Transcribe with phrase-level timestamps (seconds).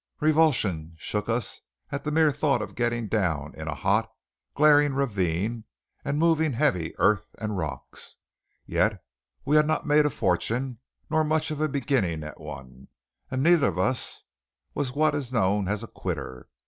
[0.19, 4.09] Revulsion shook us at the mere thought of getting down in a hot,
[4.55, 5.65] glaring ravine
[6.03, 8.15] and moving heavy earth and rocks.
[8.65, 8.99] Yet
[9.45, 10.79] we had not made a fortune,
[11.11, 12.87] nor much of a beginning at one,
[13.29, 14.23] and neither of us
[14.73, 16.47] was what is known as a quitter.